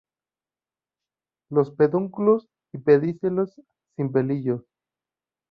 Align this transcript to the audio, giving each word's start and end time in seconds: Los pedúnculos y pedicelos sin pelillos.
Los 1.51 1.69
pedúnculos 1.69 2.49
y 2.73 2.79
pedicelos 2.79 3.53
sin 3.95 4.11
pelillos. 4.11 4.63